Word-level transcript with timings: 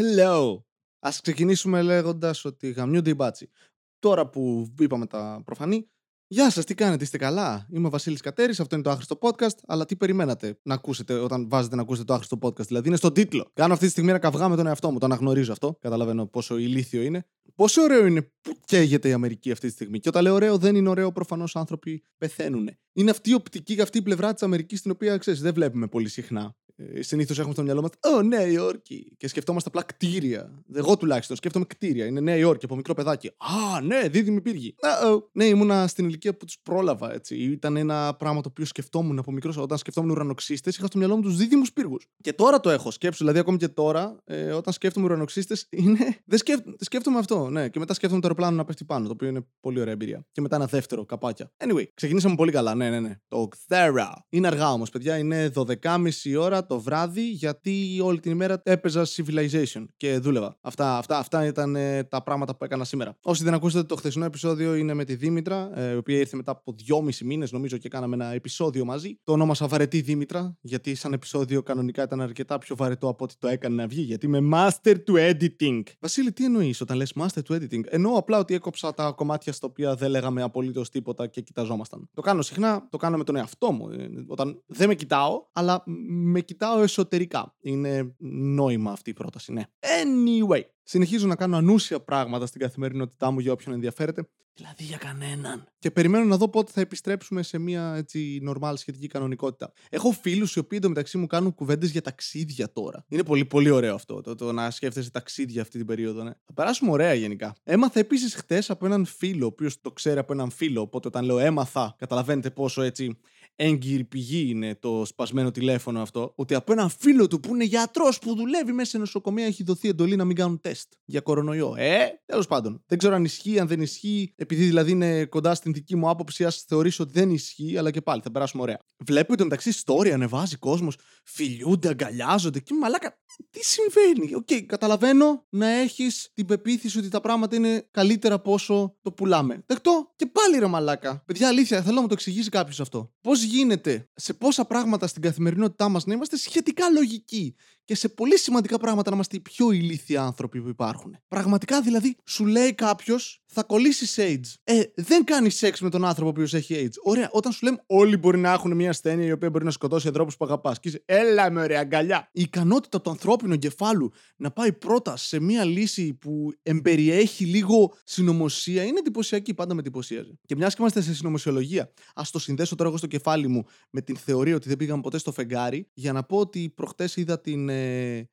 Hello! 0.00 0.62
Ας 0.98 1.20
ξεκινήσουμε 1.20 1.82
λέγοντας 1.82 2.44
ότι 2.44 2.70
γαμιούνται 2.70 3.10
οι 3.10 3.14
μπάτσι. 3.16 3.50
Τώρα 3.98 4.28
που 4.28 4.74
είπαμε 4.78 5.06
τα 5.06 5.42
προφανή, 5.44 5.90
Γεια 6.32 6.50
σας, 6.50 6.64
τι 6.64 6.74
κάνετε, 6.74 7.04
είστε 7.04 7.18
καλά; 7.18 7.66
Είμαι 7.70 7.86
ο 7.86 7.90
Βασίλης 7.90 8.20
Κατέρης, 8.20 8.60
αυτό 8.60 8.74
είναι 8.74 8.84
το 8.84 8.90
άχρηστο 8.90 9.18
podcast. 9.20 9.56
Αλλά 9.66 9.84
τι 9.84 9.96
περιμένατε 9.96 10.58
να 10.62 10.74
ακούσετε 10.74 11.14
όταν 11.14 11.48
βάζετε 11.48 11.76
να 11.76 11.82
ακούσετε 11.82 12.04
το 12.04 12.12
άχρηστο 12.12 12.38
podcast. 12.42 12.66
Δηλαδή 12.66 12.88
είναι 12.88 12.96
στον 12.96 13.12
τίτλο. 13.12 13.50
Κάνω 13.52 13.72
αυτή 13.72 13.84
τη 13.84 13.90
στιγμή 13.90 14.10
ένα 14.10 14.18
καυγά 14.18 14.48
με 14.48 14.56
τον 14.56 14.66
εαυτό 14.66 14.90
μου. 14.90 14.98
Το 14.98 15.06
αναγνωρίζω 15.06 15.52
αυτό. 15.52 15.76
Καταλαβαίνω 15.80 16.26
πόσο 16.26 16.58
ηλίθιο 16.58 17.02
είναι. 17.02 17.26
Πόσο 17.54 17.82
ωραίο 17.82 18.06
είναι 18.06 18.22
που 18.22 18.52
καίγεται 18.64 19.08
η 19.08 19.12
Αμερική 19.12 19.50
αυτή 19.50 19.66
τη 19.66 19.72
στιγμή. 19.72 19.98
Και 20.00 20.08
όταν 20.08 20.22
λέω 20.22 20.34
ωραίο, 20.34 20.58
δεν 20.58 20.76
είναι 20.76 20.88
ωραίο, 20.88 21.12
προφανώς 21.12 21.56
άνθρωποι 21.56 22.02
πεθαίνουν. 22.18 22.70
Είναι 22.92 23.10
αυτή 23.10 23.30
η 23.30 23.34
οπτική, 23.34 23.80
αυτή 23.80 23.98
η 23.98 24.02
πλευρά 24.02 24.32
της 24.32 24.42
Αμερικής, 24.42 24.82
την 24.82 24.90
οποία 24.90 25.16
ξέρεις, 25.16 25.40
δεν 25.40 25.54
βλέπουμε 25.54 25.86
πολύ 25.86 26.08
συχνά. 26.08 26.56
Ε, 26.94 27.02
Συνήθως 27.02 27.38
έχουμε 27.38 27.52
στο 27.52 27.62
μυαλό 27.62 27.80
μας, 27.80 27.90
Ω, 28.16 28.22
Νέα 28.22 28.46
Υόρκη. 28.46 29.14
Και 29.16 29.28
σκεφτόμαστε 29.28 29.68
απλά 29.68 29.82
κτίρια. 29.82 30.64
Εγώ 30.74 30.96
τουλάχιστον 30.96 31.36
σκέφτομαι 31.36 31.64
κτίρια. 31.64 32.06
Είναι 32.06 32.20
Νέα 32.20 32.36
Υόρκη 32.36 32.64
από 32.64 32.76
μικρό 32.76 32.94
παιδάκι. 32.94 33.28
Α, 33.28 33.80
ναι, 33.80 34.08
δίδυμη 34.08 34.40
πύργη. 34.40 34.74
Uh-oh. 34.82 35.18
Ναι, 35.32 35.44
ήμουνα 35.44 35.86
στην 35.86 36.04
ηλικία 36.04 36.36
που 36.36 36.44
τους 36.44 36.58
πρόλαβα. 36.62 37.12
Έτσι. 37.12 37.36
Ήταν 37.36 37.76
ένα 37.76 38.14
πράγμα 38.14 38.40
το 38.40 38.48
οποίο 38.50 38.64
σκεφτόμουν 38.64 39.18
από 39.18 39.32
μικρός. 39.32 39.56
Όταν 39.56 39.78
σκεφτόμουν 39.78 40.10
ουρανοξύστες, 40.10 40.76
είχα 40.76 40.86
στο 40.86 40.98
μυαλό 40.98 41.16
μου 41.16 41.22
τους 41.22 41.36
δίδυμους 41.36 41.72
πύργους. 41.72 42.06
Και 42.20 42.32
τώρα 42.32 42.60
το 42.60 42.70
έχω. 42.70 42.90
Σκέψου, 42.90 43.18
δηλαδή 43.18 43.38
ακόμη 43.38 43.56
και 43.58 43.68
τώρα, 43.68 44.16
ε, 44.24 44.52
όταν 44.52 44.72
σκέφτομαι 44.72 45.06
ουρανοξύστες, 45.06 45.66
είναι. 45.70 45.98
Δεν 46.24 46.38
σκέφ... 46.38 46.60
σκέφτομαι 46.78 47.18
αυτό, 47.18 47.48
ναι. 47.50 47.68
Και 47.68 47.78
μετά 47.78 47.94
σκέφτομαι 47.94 48.20
το 48.20 48.26
αεροπλάνο 48.26 48.56
να 48.56 48.64
πέφτει 48.64 48.84
πάνω, 48.84 49.06
το 49.06 49.12
οποίο 49.12 49.28
είναι 49.28 49.46
πολύ 49.60 49.80
ωραία 49.80 49.92
εμπειρία. 49.92 50.26
Και 50.32 50.40
μετά 50.40 50.56
ένα 50.56 50.66
δεύτερο 50.66 51.04
καπάκια. 51.04 51.52
Anyway, 51.56 51.84
ξεκινήσαμε 51.94 52.34
πολύ 52.34 52.52
καλά. 52.52 52.74
Ναι, 52.74 52.90
ναι, 52.90 53.00
ναι. 53.00 53.18
Το 53.28 53.48
Xthera. 53.56 54.08
Είναι 54.28 54.46
αργά 54.46 54.72
όμως, 54.72 54.90
παιδιά. 54.90 55.16
Είναι 55.16 55.50
12.30 55.54 56.08
ώρα 56.38 56.66
το 56.70 56.80
βράδυ 56.80 57.30
γιατί 57.30 58.00
όλη 58.02 58.20
την 58.20 58.32
ημέρα 58.32 58.60
έπαιζα 58.64 59.06
Civilization 59.06 59.84
και 59.96 60.18
δούλευα. 60.18 60.56
Αυτά, 60.60 60.98
αυτά, 60.98 61.18
αυτά 61.18 61.46
ήταν 61.46 61.76
ε, 61.76 62.04
τα 62.04 62.22
πράγματα 62.22 62.56
που 62.56 62.64
έκανα 62.64 62.84
σήμερα. 62.84 63.16
Όσοι 63.22 63.44
δεν 63.44 63.54
ακούσατε 63.54 63.86
το 63.86 63.96
χθεσινό 63.96 64.24
επεισόδιο 64.24 64.74
είναι 64.74 64.94
με 64.94 65.04
τη 65.04 65.14
Δήμητρα, 65.14 65.70
ε, 65.74 65.92
η 65.92 65.96
οποία 65.96 66.18
ήρθε 66.18 66.36
μετά 66.36 66.50
από 66.50 66.72
δυόμισι 66.72 67.24
μήνες 67.24 67.52
νομίζω 67.52 67.76
και 67.76 67.88
κάναμε 67.88 68.14
ένα 68.14 68.32
επεισόδιο 68.32 68.84
μαζί. 68.84 69.18
Το 69.24 69.32
ονόμασα 69.32 69.66
Βαρετή 69.66 70.00
Δήμητρα, 70.00 70.56
γιατί 70.60 70.94
σαν 70.94 71.12
επεισόδιο 71.12 71.62
κανονικά 71.62 72.02
ήταν 72.02 72.20
αρκετά 72.20 72.58
πιο 72.58 72.76
βαρετό 72.76 73.08
από 73.08 73.24
ό,τι 73.24 73.34
το 73.38 73.48
έκανε 73.48 73.74
να 73.74 73.86
βγει, 73.86 74.02
γιατί 74.02 74.26
είμαι 74.26 74.40
master 74.52 74.94
του 75.04 75.14
editing. 75.16 75.82
Βασίλη, 76.00 76.32
τι 76.32 76.44
εννοείς 76.44 76.80
όταν 76.80 76.96
λες 76.96 77.12
master 77.20 77.42
του 77.44 77.54
editing; 77.54 77.82
Εννοώ 77.84 78.16
απλά 78.16 78.38
ότι 78.38 78.54
έκοψα 78.54 78.94
τα 78.94 79.10
κομμάτια 79.10 79.52
στα 79.52 79.66
οποία 79.66 79.94
δεν 79.94 80.10
λέγαμε 80.10 80.42
απολύτως 80.42 80.90
τίποτα 80.90 81.26
και 81.26 81.40
κοιταζόμασταν. 81.40 82.08
Το 82.14 82.22
κάνω 82.22 82.42
συχνά, 82.42 82.86
το 82.90 82.96
κάνω 82.96 83.16
με 83.16 83.24
τον 83.24 83.36
εαυτό 83.36 83.72
μου. 83.72 83.88
Ε, 83.90 84.08
όταν 84.26 84.62
δεν 84.66 84.88
με 84.88 84.94
κοιτάω, 84.94 85.42
αλλά 85.52 85.82
με 86.08 86.40
κοιτάω 86.40 86.59
εσωτερικά. 86.82 87.54
Είναι 87.60 88.14
νόημα 88.54 88.92
αυτή 88.92 89.10
η 89.10 89.12
πρόταση, 89.12 89.52
ναι. 89.52 89.62
Anyway, 89.80 90.62
συνεχίζω 90.82 91.26
να 91.26 91.36
κάνω 91.36 91.56
ανούσια 91.56 92.00
πράγματα 92.00 92.46
στην 92.46 92.60
καθημερινότητά 92.60 93.30
μου 93.30 93.40
για 93.40 93.52
όποιον 93.52 93.74
ενδιαφέρεται. 93.74 94.28
Δηλαδή 94.54 94.84
για 94.84 94.96
κανέναν. 94.96 95.66
Και 95.78 95.90
περιμένω 95.90 96.24
να 96.24 96.36
δω 96.36 96.48
πότε 96.48 96.70
θα 96.74 96.80
επιστρέψουμε 96.80 97.42
σε 97.42 97.58
μια 97.58 97.94
έτσι 97.96 98.38
νορμάλ 98.42 98.76
σχετική 98.76 99.06
κανονικότητα. 99.06 99.72
Έχω 99.90 100.10
φίλους 100.10 100.54
οι 100.54 100.58
οποίοι 100.58 100.78
εντωμεταξύ 100.80 101.18
μου 101.18 101.26
κάνουν 101.26 101.54
κουβέντες 101.54 101.90
για 101.90 102.02
ταξίδια 102.02 102.72
τώρα. 102.72 103.04
Είναι 103.08 103.22
πολύ, 103.22 103.44
πολύ 103.44 103.70
ωραίο 103.70 103.94
αυτό 103.94 104.20
το, 104.20 104.34
το 104.34 104.52
να 104.52 104.70
σκέφτεσαι 104.70 105.10
ταξίδια 105.10 105.62
αυτή 105.62 105.78
την 105.78 105.86
περίοδο. 105.86 106.22
Ναι. 106.22 106.30
Θα 106.44 106.52
περάσουμε 106.54 106.90
ωραία 106.90 107.14
γενικά. 107.14 107.54
Έμαθα 107.62 108.00
επίσης 108.00 108.34
χτε 108.34 108.62
από 108.68 108.86
έναν 108.86 109.04
φίλο, 109.04 109.44
ο 109.44 109.48
οποίος 109.48 109.80
το 109.80 109.92
ξέρει 109.92 110.18
από 110.18 110.32
έναν 110.32 110.50
φίλο. 110.50 110.80
Οπότε 110.80 111.08
όταν 111.08 111.24
λέω 111.24 111.38
έμαθα, 111.38 111.94
καταλαβαίνετε 111.98 112.50
πόσο 112.50 112.82
έτσι 112.82 113.18
έγκυρη 113.60 114.04
πηγή 114.04 114.50
είναι 114.50 114.74
το 114.74 115.04
σπασμένο 115.04 115.50
τηλέφωνο 115.50 116.02
αυτό, 116.02 116.32
ότι 116.36 116.54
από 116.54 116.72
έναν 116.72 116.90
φίλο 116.98 117.26
του 117.26 117.40
που 117.40 117.54
είναι 117.54 117.64
γιατρός 117.64 118.18
που 118.18 118.34
δουλεύει 118.34 118.72
μέσα 118.72 118.90
σε 118.90 118.98
νοσοκομεία 118.98 119.46
έχει 119.46 119.62
δοθεί 119.62 119.88
εντολή 119.88 120.16
να 120.16 120.24
μην 120.24 120.36
κάνουν 120.36 120.60
τεστ 120.60 120.92
για 121.04 121.20
κορονοϊό. 121.20 121.74
Ε, 121.76 122.20
τέλος 122.26 122.46
πάντων. 122.46 122.82
Δεν 122.86 122.98
ξέρω 122.98 123.14
αν 123.14 123.24
ισχύει, 123.24 123.58
αν 123.58 123.66
δεν 123.66 123.80
ισχύει, 123.80 124.32
επειδή 124.36 124.64
δηλαδή 124.64 124.90
είναι 124.90 125.24
κοντά 125.24 125.54
στην 125.54 125.72
δική 125.72 125.96
μου 125.96 126.08
άποψη, 126.08 126.44
ας 126.44 126.64
θεωρήσω 126.68 127.02
ότι 127.02 127.12
δεν 127.12 127.30
ισχύει, 127.30 127.76
αλλά 127.78 127.90
και 127.90 128.00
πάλι 128.00 128.20
θα 128.24 128.30
περάσουμε 128.30 128.62
ωραία. 128.62 128.78
Βλέπω 129.04 129.32
ότι 129.32 129.42
μεταξύ 129.42 129.72
story 129.84 130.08
ανεβάζει 130.08 130.56
κόσμος, 130.56 130.96
φιλιούνται, 131.24 131.88
αγκαλιάζονται 131.88 132.60
και 132.60 132.74
μαλάκα 132.74 133.18
τι 133.50 133.64
συμβαίνει; 133.64 134.34
OK, 134.34 134.48
okay, 134.50 134.62
καταλαβαίνω 134.66 135.46
να 135.48 135.68
έχεις 135.68 136.30
την 136.34 136.46
πεποίθηση 136.46 136.98
ότι 136.98 137.08
τα 137.08 137.20
πράγματα 137.20 137.56
είναι 137.56 137.88
καλύτερα 137.90 138.34
από 138.34 138.52
όσο 138.52 138.96
το 139.02 139.12
πουλάμε. 139.12 139.62
Δεκτό 139.66 140.12
και 140.16 140.26
πάλι 140.26 140.58
ρε 140.58 140.66
μαλάκα. 140.66 141.22
Παιδιά, 141.26 141.48
αλήθεια, 141.48 141.82
θέλω 141.82 141.94
να 141.94 142.00
μου 142.00 142.06
το 142.06 142.14
εξηγήσει 142.14 142.48
κάποιος 142.48 142.80
αυτό. 142.80 143.12
Πώς 143.20 143.42
γίνεται 143.50 144.08
σε 144.14 144.32
πόσα 144.32 144.64
πράγματα 144.64 145.06
στην 145.06 145.22
καθημερινότητά 145.22 145.88
μας 145.88 146.06
να 146.06 146.14
είμαστε 146.14 146.36
σχετικά 146.36 146.90
λογικοί 146.90 147.54
και 147.90 147.96
σε 147.96 148.08
πολύ 148.08 148.38
σημαντικά 148.38 148.78
πράγματα 148.78 149.10
να 149.10 149.14
είμαστε 149.14 149.36
οι 149.36 149.40
πιο 149.40 149.70
ηλίθιοι 149.70 150.16
άνθρωποι 150.16 150.60
που 150.60 150.68
υπάρχουν. 150.68 151.16
Πραγματικά 151.28 151.80
δηλαδή, 151.80 152.16
σου 152.24 152.46
λέει 152.46 152.74
κάποιος, 152.74 153.42
θα 153.52 153.62
κολλήσεις 153.62 154.18
AIDS. 154.18 154.54
Ε, 154.64 154.82
δεν 154.94 155.24
κάνεις 155.24 155.56
σεξ 155.56 155.80
με 155.80 155.90
τον 155.90 156.04
άνθρωπο 156.04 156.28
ο 156.28 156.30
οποίος 156.30 156.54
έχει 156.54 156.74
AIDS. 156.84 156.94
Ωραία, 157.02 157.28
όταν 157.32 157.52
σου 157.52 157.64
λέμε 157.64 157.82
όλοι 157.86 158.16
μπορεί 158.16 158.38
να 158.38 158.52
έχουν 158.52 158.76
μια 158.76 158.88
ασθένεια 158.88 159.26
η 159.26 159.32
οποία 159.32 159.50
μπορεί 159.50 159.64
να 159.64 159.70
σκοτώσει 159.70 160.06
ανθρώπους 160.06 160.36
που 160.36 160.44
αγαπάς. 160.44 160.80
Και 160.80 160.88
είσαι, 160.88 161.02
έλα 161.04 161.50
με 161.50 161.62
ωραία 161.62 161.80
αγκαλιά. 161.80 162.28
Η 162.32 162.42
ικανότητα 162.42 163.00
του 163.00 163.10
ανθρώπινου 163.10 163.52
εγκεφάλου 163.52 164.12
να 164.36 164.50
πάει 164.50 164.72
πρώτα 164.72 165.16
σε 165.16 165.40
μια 165.40 165.64
λύση 165.64 166.14
που 166.14 166.52
εμπεριέχει 166.62 167.44
λίγο 167.44 167.92
συνωμοσία 168.04 168.82
είναι 168.82 168.98
εντυπωσιακή. 168.98 169.54
Πάντα 169.54 169.74
με 169.74 169.80
εντυπωσίαζε. 169.80 170.38
Και 170.46 170.56
μιας 170.56 170.74
και 170.74 170.80
είμαστε 170.80 171.00
σε 171.00 171.14
συνωμοσιολογία, 171.14 171.92
ας 172.14 172.30
το 172.30 172.38
συνδέσω 172.38 172.74
τώρα 172.74 172.88
εγώ 172.88 172.98
στο 172.98 173.06
κεφάλι 173.06 173.48
μου 173.48 173.64
με 173.90 174.00
την 174.00 174.16
θεωρία 174.16 174.54
ότι 174.54 174.68
δεν 174.68 174.76
πήγαμε 174.76 175.02
ποτέ 175.02 175.18
στο 175.18 175.32
φεγγάρι 175.32 175.88
για 175.92 176.12
να 176.12 176.22
πω 176.22 176.36
ότι 176.36 176.72
προχτές 176.74 177.16
είδα 177.16 177.40
την 177.40 177.68
ε, 177.68 177.79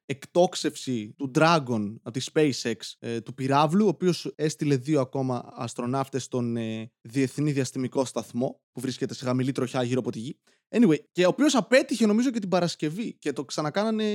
εκτόξευση 0.06 1.14
του 1.18 1.32
Dragon 1.36 1.96
από 2.02 2.12
της 2.12 2.30
SpaceX 2.34 2.76
ε, 3.00 3.22
του 3.22 3.34
πυράβλου, 3.34 3.86
ο 3.86 3.90
οποίος 3.90 4.34
έστειλε 4.36 4.76
δύο 4.76 5.02
ακόμα 5.02 5.54
αστροναύτες 5.56 6.24
στον 6.24 6.58
ε, 6.58 6.92
Διεθνή 7.02 7.52
Διαστημικό 7.52 8.06
Σταθμό 8.06 8.62
που 8.72 8.82
βρίσκεται 8.82 9.14
σε 9.14 9.26
χαμηλή 9.26 9.52
τροχιά 9.52 9.84
γύρω 9.84 10.00
από 10.00 10.12
τη 10.12 10.20
γη. 10.20 10.40
Anyway, 10.70 10.98
και 11.12 11.26
ο 11.26 11.28
οποίος 11.28 11.56
απέτυχε 11.56 12.06
νομίζω 12.06 12.32
και 12.32 12.40
την 12.40 12.50
Παρασκευή 12.50 13.18
και 13.20 13.34
το 13.34 13.46
ξανακάνανε 13.46 14.06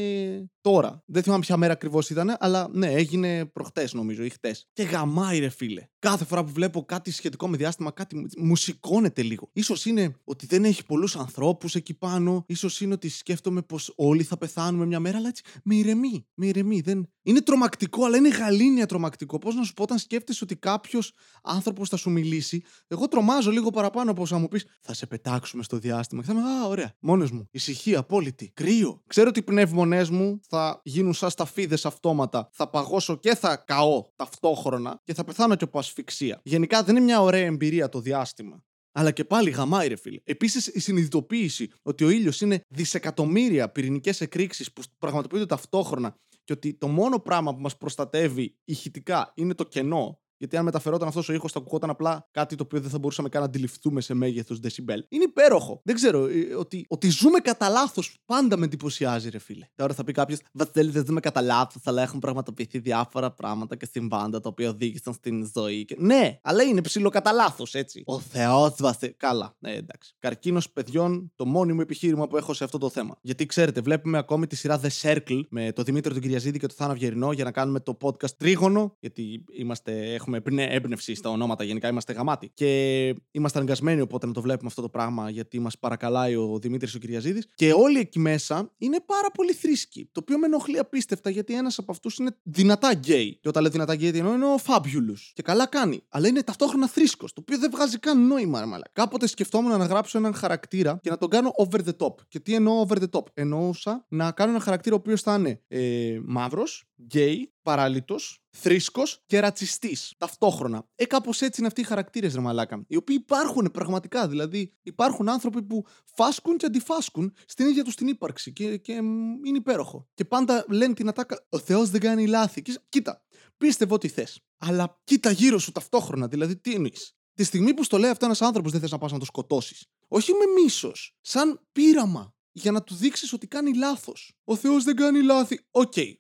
τώρα. 0.61 1.03
Δεν 1.07 1.23
θυμάμαι 1.23 1.41
ποια 1.41 1.57
μέρα 1.57 1.73
ακριβώς 1.73 2.11
ήταν, 2.11 2.37
αλλά 2.39 2.69
ναι, 2.73 2.93
έγινε 2.93 3.45
προχτές 3.47 3.93
νομίζω 3.93 4.25
ή 4.25 4.29
χτες. 4.29 4.69
Και 4.73 4.83
γαμάει, 4.83 5.39
ρε 5.39 5.49
φίλε. 5.49 5.87
Κάθε 5.99 6.25
φορά 6.25 6.45
που 6.45 6.53
βλέπω 6.53 6.85
κάτι 6.85 7.11
σχετικό 7.11 7.49
με 7.49 7.57
διάστημα, 7.57 7.91
κάτι 7.91 8.27
μου 8.37 8.57
σηκώνεται 8.57 9.23
λίγο. 9.23 9.51
σω 9.63 9.75
είναι 9.85 10.15
ότι 10.25 10.47
δεν 10.47 10.65
έχει 10.65 10.85
πολλούς 10.85 11.17
ανθρώπους 11.17 11.75
εκεί 11.75 11.95
πάνω, 11.95 12.45
ίσως 12.47 12.81
είναι 12.81 12.93
ότι 12.93 13.09
σκέφτομαι 13.09 13.63
πως 13.63 13.93
όλοι 13.97 14.23
θα 14.23 14.37
πεθάνουμε 14.39 14.87
μια 14.87 15.01
μέρα, 15.01 15.17
αλλά 15.17 15.29
έτσι 15.29 15.43
με 15.65 15.75
ηρεμεί. 15.75 16.27
Με 16.35 16.47
ηρεμεί. 16.47 16.81
Δεν... 16.81 17.07
Είναι 17.23 17.41
τρομακτικό, 17.41 18.05
αλλά 18.05 18.17
είναι 18.17 18.29
γαλήνια 18.29 18.87
τρομακτικό. 18.87 19.39
Πώς 19.39 19.55
να 19.55 19.63
σου 19.63 19.73
πω, 19.73 19.83
όταν 19.83 19.99
σκέφτεσαι 19.99 20.45
ότι 20.45 20.57
κάποιος 20.57 21.13
άνθρωπος 21.43 21.89
θα 21.89 21.97
σου 21.97 22.11
μιλήσει, 22.11 22.63
εγώ 22.87 23.09
τρομάζω 23.09 23.51
λίγο 23.51 23.71
παραπάνω 23.71 24.11
από 24.11 24.23
όσα 24.23 24.39
μου 24.39 24.49
πεις, 24.49 24.65
θα 24.81 24.95
σε 24.95 25.07
πετάξουμε 25.07 25.63
στο 25.63 25.79
διάστημα. 25.79 26.21
Και 26.21 26.27
θα 26.27 26.33
είμαι, 26.33 26.42
Α, 26.43 26.67
ωραία. 26.67 26.95
Μόνος 27.01 27.31
μου. 27.31 27.49
Ησυχία, 27.51 27.99
απόλυτη. 27.99 28.51
Κρύο. 28.55 29.03
Ξέρω 29.07 29.29
ότι 29.29 29.39
οι 29.39 29.43
πνευμονές 29.43 30.11
μου 30.11 30.41
θα 30.49 30.81
γίνουν 30.85 31.13
σαν 31.13 31.31
σταφίδες 31.31 31.87
αυτόματα. 31.87 32.49
Θα 32.53 32.69
παγώσω 32.69 33.17
και 33.17 33.35
θα 33.35 33.57
καώ 33.57 34.05
ταυτόχρονα 34.17 35.01
και 35.05 35.15
θα 35.15 35.25
πεθάνω 35.25 35.57
και 35.57 35.65
από 35.65 35.79
ασφυξία. 35.79 36.41
Γενικά 36.43 36.83
δεν 36.83 36.97
είναι 36.97 37.05
μια 37.05 37.21
ωραία 37.21 37.45
εμπειρία 37.45 37.89
το 37.89 38.01
διάστημα. 38.01 38.63
Αλλά 38.93 39.11
και 39.11 39.25
πάλι 39.25 39.51
γαμάει, 39.51 39.89
ρε 39.89 39.97
φίλε. 39.97 40.21
Επίσης, 40.25 40.67
η 40.67 40.81
συνειδητοποίηση 40.81 41.71
ότι 41.83 42.05
ο 42.05 42.11
ήλιος 42.11 42.41
είναι 42.41 42.61
δισεκατομμύρια 42.69 43.71
πυρηνικές 43.71 44.21
εκρήξεις 44.21 44.73
που 44.73 44.83
πραγματοποιούνται 44.99 45.47
ταυτόχρονα 45.47 46.17
και 46.45 46.53
ότι 46.53 46.75
το 46.75 46.89
μόνο 46.89 47.19
πράγμα 47.19 47.55
που 47.55 47.61
μας 47.61 47.77
προστατεύει 47.77 48.57
ηχητικά 48.65 49.33
είναι 49.35 49.55
το 49.55 49.65
κενό 49.65 50.21
γιατί 50.43 50.57
αν 50.57 50.65
μεταφερόταν 50.65 51.09
αυτός 51.09 51.29
ο 51.29 51.33
ήχος, 51.33 51.53
θα 51.53 51.59
ακουγόταν 51.59 51.91
απλά 51.91 52.29
κάτι 52.31 52.57
το 52.57 52.63
οποίο 52.63 52.81
δεν 52.81 52.91
θα 52.91 52.99
μπορούσαμε 52.99 53.29
καν 53.29 53.41
να 53.41 53.47
αντιληφθούμε 53.47 54.01
σε 54.01 54.15
μέγεθος 54.15 54.61
δεσιμπέλ. 54.61 55.05
Είναι 55.09 55.25
υπέροχο. 55.25 55.81
Δεν 55.85 55.95
ξέρω. 55.95 56.27
Ε, 56.27 56.55
ότι, 56.55 56.87
ότι 56.89 57.09
ζούμε 57.09 57.39
κατά 57.39 57.69
λάθος 57.69 58.19
πάντα 58.25 58.57
με 58.57 58.65
εντυπωσιάζει, 58.65 59.29
ρε 59.29 59.39
φίλε. 59.39 59.69
Τώρα 59.75 59.95
θα 59.95 60.05
πει 60.05 60.13
κάποιος, 60.13 60.41
Βασίλη, 60.53 60.91
δεν 60.91 61.05
ζούμε 61.07 61.21
κατά 61.21 61.41
λάθος, 61.41 61.83
αλλά 61.85 62.03
έχουν 62.03 62.19
πραγματοποιηθεί 62.19 62.79
διάφορα 62.79 63.33
πράγματα 63.33 63.77
και 63.77 63.87
συμβάντα 63.87 64.41
τα 64.41 64.49
οποία 64.49 64.69
οδήγησαν 64.69 65.13
στην 65.13 65.51
ζωή. 65.55 65.85
Και... 65.85 65.97
Ναι, 65.99 66.39
αλλά 66.43 66.63
είναι 66.63 66.81
ψηλό 66.81 67.09
κατά 67.09 67.33
λάθος, 67.33 67.75
έτσι. 67.75 68.03
Ο 68.07 68.21
Θεός 68.21 68.75
Βασίλη. 68.79 69.13
Καλά, 69.13 69.57
ναι, 69.59 69.73
εντάξει. 69.73 70.15
Καρκίνος 70.19 70.71
παιδιών, 70.71 71.33
το 71.35 71.47
μόνιμο 71.47 71.79
επιχείρημα 71.83 72.27
που 72.27 72.37
έχω 72.37 72.55
σε 72.55 72.65
αυτό 72.65 72.79
το 72.79 72.91
θέμα. 72.91 73.19
Γιατί 73.21 73.47
ξέρετε, 73.47 73.81
βλέπουμε 73.81 74.19
ακόμη 74.19 74.47
τη 74.47 74.57
σειρά 74.57 74.81
The 74.83 74.89
Circle 75.03 75.41
με 75.49 75.73
τον 75.73 75.85
Δημήτρη 75.85 76.13
τον 76.13 76.23
Κυριαζίδη 76.23 76.59
και 76.59 76.67
τον 76.67 76.77
Θάνα 76.77 76.95
Βιερινό 76.95 77.33
για 77.33 77.45
να 77.45 77.51
κάνουμε 77.51 77.81
το 77.81 77.97
podcast 78.01 78.31
Τρίγωνο, 78.37 78.97
γιατί 79.01 79.45
είμαστε, 79.53 80.13
έχουμε 80.15 80.32
έχουμε 80.37 80.63
έμπνευση 80.63 81.15
στα 81.15 81.31
ονόματα, 81.31 81.65
γενικά 81.65 81.89
είμαστε 81.89 82.13
γαμάτοι. 82.13 82.51
Και 82.55 83.15
είμαστε 83.31 83.59
αναγκασμένοι 83.59 84.01
οπότε 84.01 84.27
να 84.27 84.33
το 84.33 84.41
βλέπουμε 84.41 84.69
αυτό 84.69 84.83
το 84.83 84.89
πράγμα, 84.89 85.31
γιατί 85.31 85.61
μας 85.61 85.79
παρακαλάει 85.79 86.35
ο 86.35 86.59
Δημήτρης 86.59 86.95
ο 86.95 86.99
Κυριαζίδης. 86.99 87.47
Και 87.55 87.73
όλοι 87.73 87.99
εκεί 87.99 88.19
μέσα 88.19 88.73
είναι 88.79 89.01
πάρα 89.07 89.31
πολύ 89.35 89.53
θρήσκοι. 89.53 90.09
Το 90.13 90.21
οποίο 90.23 90.39
με 90.39 90.47
ενοχλεί 90.47 90.79
απίστευτα, 90.79 91.31
γιατί 91.31 91.55
ένας 91.55 91.79
από 91.79 91.93
αυτούς 91.93 92.17
είναι 92.17 92.37
δυνατά 92.43 92.93
γκέι. 92.93 93.39
Και 93.41 93.49
όταν 93.49 93.63
λέει 93.63 93.71
δυνατά 93.71 93.95
γκέι, 93.95 94.09
εννοώ 94.15 94.35
είναι 94.35 94.47
ο 94.47 94.57
Fabulous. 94.67 95.31
Και 95.33 95.43
καλά 95.43 95.67
κάνει. 95.67 96.03
Αλλά 96.09 96.29
είναι 96.29 96.43
ταυτόχρονα 96.43 96.89
θρήσκος, 96.89 97.33
το 97.33 97.41
οποίο 97.41 97.59
δεν 97.59 97.71
βγάζει 97.71 97.99
καν 97.99 98.27
νόημα, 98.27 98.67
μαλα. 98.67 98.85
Κάποτε 98.93 99.27
σκεφτόμουν 99.27 99.79
να 99.79 99.85
γράψω 99.85 100.19
έναν 100.19 100.35
χαρακτήρα 100.35 100.99
και 101.03 101.11
να 101.11 101.19
τον 101.19 101.29
κάνω 101.29 101.53
over 101.57 101.81
the 101.89 102.07
top. 102.07 102.15
Και 102.29 102.41
τι 102.41 102.55
εννοώ 102.55 102.87
over 102.89 102.99
the 102.99 103.11
top; 103.11 103.23
Εννοούσα 103.35 104.05
να 104.09 104.31
κάνω 104.31 104.51
ένα 104.51 104.61
χαρακτήρα 104.61 104.95
ο 104.95 104.99
οποίος 104.99 105.23
θα 105.23 105.35
είναι 105.35 105.61
ε, 105.69 106.21
μαύρος, 106.25 106.92
γκέι, 107.05 107.53
παράλυτος, 107.63 108.43
θρήσκος 108.51 109.23
και 109.27 109.41
ρατσιστής 109.41 110.15
ταυτόχρονα. 110.19 110.89
Ε, 110.95 111.07
κάπως 111.07 111.41
έτσι 111.41 111.61
είναι 111.61 111.69
αυτοί 111.69 111.81
οι 111.81 111.85
χαρακτήρες, 111.85 112.35
ρε 112.35 112.41
Μαλάκα. 112.41 112.85
Οι 112.87 112.97
οποίοι 112.97 113.17
υπάρχουν 113.21 113.71
πραγματικά. 113.73 114.29
Δηλαδή, 114.29 114.73
υπάρχουν 114.83 115.29
άνθρωποι 115.29 115.63
που 115.63 115.85
φάσκουν 116.15 116.57
και 116.57 116.67
αντιφάσκουν 116.67 117.35
στην 117.47 117.67
ίδια 117.67 117.85
τους 117.85 117.95
την 117.95 118.07
ύπαρξη 118.07 118.53
και, 118.53 118.77
και 118.77 118.93
είναι 118.93 119.57
υπέροχο. 119.57 120.09
Και 120.15 120.25
πάντα 120.25 120.65
λένε 120.69 120.95
την 120.95 121.09
ατάκα: 121.09 121.47
Ο 121.49 121.59
Θεός 121.59 121.91
δεν 121.91 122.01
κάνει 122.01 122.27
λάθη. 122.27 122.63
Και, 122.63 122.81
κοίτα, 122.89 123.23
πίστευε 123.57 123.95
ό,τι 123.95 124.09
θες. 124.09 124.41
Αλλά 124.59 125.01
κοίτα 125.05 125.31
γύρω 125.31 125.59
σου 125.59 125.73
ταυτόχρονα. 125.73 126.29
Δηλαδή, 126.29 126.57
τι 126.57 126.75
εννοείς. 126.75 127.17
Τη 127.35 127.45
στιγμή 127.45 127.75
που 127.75 127.85
στο 127.85 127.99
λέει 127.99 128.11
αυτό 128.11 128.25
ένας 128.25 128.43
άνθρωπος, 128.43 128.73
δεν 128.73 128.81
θες 128.81 128.91
να 128.91 128.99
πας 128.99 129.13
να 129.13 129.19
το 129.19 129.25
σκοτώσεις. 129.25 129.87
Όχι 130.09 130.33
με 130.33 130.63
μίσος. 130.63 131.17
Σαν 131.21 131.67
πείραμα. 131.73 132.35
Για 132.55 132.73
να 132.73 132.83
του 132.83 132.95
δείξεις 132.95 133.33
ότι 133.33 133.47
κάνει 133.47 133.75
λάθος. 133.75 134.33
Ο 134.45 134.57
Θεός 134.57 134.85
δεν 134.85 134.97
κάνει 134.97 135.23
λάθη. 135.23 135.67
OK. 135.71 135.93
Okay. 135.97 136.13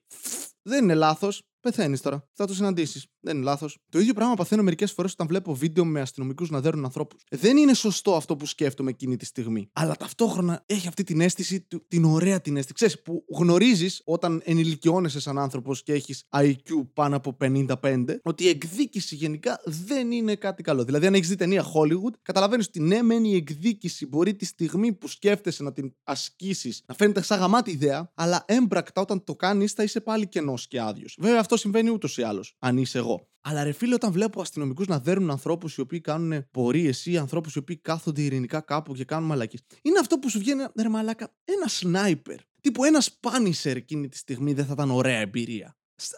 Δεν 0.62 0.82
είναι 0.84 0.94
λάθος. 0.94 1.42
Πεθαίνεις 1.62 2.00
τώρα. 2.00 2.28
Θα 2.32 2.46
το 2.46 2.54
συναντήσεις. 2.54 3.06
Δεν 3.20 3.36
είναι 3.36 3.44
λάθος. 3.44 3.78
Το 3.88 3.98
ίδιο 3.98 4.14
πράγμα 4.14 4.34
παθαίνω 4.34 4.62
μερικές 4.62 4.92
φορές 4.92 5.12
όταν 5.12 5.26
βλέπω 5.26 5.54
βίντεο 5.54 5.84
με 5.84 6.00
αστυνομικούς 6.00 6.50
να 6.50 6.60
δέρουν 6.60 6.84
ανθρώπους. 6.84 7.24
Δεν 7.30 7.56
είναι 7.56 7.74
σωστό 7.74 8.14
αυτό 8.14 8.36
που 8.36 8.46
σκέφτομαι 8.46 8.90
εκείνη 8.90 9.16
τη 9.16 9.24
στιγμή. 9.24 9.70
Αλλά 9.72 9.96
ταυτόχρονα 9.96 10.62
έχει 10.66 10.88
αυτή 10.88 11.04
την 11.04 11.20
αίσθηση, 11.20 11.66
την 11.88 12.04
ωραία 12.04 12.40
την 12.40 12.56
αίσθηση. 12.56 12.74
Ξέρεις, 12.74 13.02
που 13.02 13.24
γνωρίζεις 13.36 14.02
όταν 14.04 14.42
ενηλικιώνεσαι 14.44 15.20
σαν 15.20 15.38
άνθρωπος 15.38 15.82
και 15.82 15.92
έχεις 15.92 16.24
IQ 16.30 16.86
πάνω 16.94 17.16
από 17.16 17.36
55, 17.40 18.20
ότι 18.22 18.44
η 18.44 18.48
εκδίκηση 18.48 19.14
γενικά 19.14 19.60
δεν 19.64 20.12
είναι 20.12 20.34
κάτι 20.34 20.62
καλό. 20.62 20.84
Δηλαδή, 20.84 21.06
αν 21.06 21.14
έχεις 21.14 21.28
δει 21.28 21.34
ταινία 21.34 21.64
Hollywood, 21.74 22.12
καταλαβαίνεις 22.22 22.66
ότι 22.66 22.80
ναι, 22.80 23.02
μένει 23.02 23.28
η 23.28 23.36
εκδίκηση 23.36 24.06
μπορεί 24.06 24.34
τη 24.34 24.44
στιγμή 24.44 24.92
που 24.92 25.08
σκέφτεσαι 25.08 25.62
να 25.62 25.72
την 25.72 25.94
ασκήσεις 26.04 26.82
να 26.86 26.94
φαίνεται 26.94 27.22
σαν 27.22 27.38
γαμάτη 27.38 27.70
ιδέα, 27.70 28.12
αλλά 28.14 28.44
έμπρακτα 28.46 29.00
όταν 29.00 29.24
το 29.24 29.36
κάνεις 29.36 29.72
θα 29.72 29.82
είσαι 29.82 30.00
πάλι 30.00 30.28
κενός 30.28 30.66
και 30.68 30.80
άδειος. 30.80 31.16
Βέβαια, 31.20 31.38
αυτό 31.54 31.68
συμβαίνει 31.68 31.90
ούτως 31.90 32.18
ή 32.18 32.22
άλλως, 32.22 32.56
αν 32.58 32.76
είσαι 32.76 32.98
εγώ. 32.98 33.26
Αλλά 33.40 33.64
ρε 33.64 33.72
φίλε, 33.72 33.94
όταν 33.94 34.12
βλέπω 34.12 34.40
αστυνομικούς 34.40 34.86
να 34.86 34.98
δέρνουν 34.98 35.30
ανθρώπους 35.30 35.76
οι 35.76 35.80
οποίοι 35.80 36.00
κάνουν 36.00 36.50
πορείες 36.50 37.06
ή 37.06 37.16
ανθρώπους 37.16 37.54
οι 37.54 37.58
οποίοι 37.58 37.76
κάθονται 37.76 38.22
ειρηνικά 38.22 38.60
κάπου 38.60 38.94
και 38.94 39.04
κάνουν 39.04 39.28
μαλακή. 39.28 39.58
Είναι 39.82 39.98
αυτό 39.98 40.18
που 40.18 40.28
σου 40.30 40.38
βγαίνει, 40.38 40.64
ρε 40.80 40.88
μαλάκα, 40.88 41.34
ένα 41.44 41.68
σνάιπερ. 41.68 42.36
Τύπου 42.60 42.84
ένα 42.84 43.02
πάνισερ 43.20 43.76
εκείνη 43.76 44.08
τη 44.08 44.16
στιγμή 44.16 44.52
δεν 44.52 44.64
θα 44.64 44.72
ήταν 44.72 44.90
ωραία 44.90 45.18
εμπειρία 45.18 45.76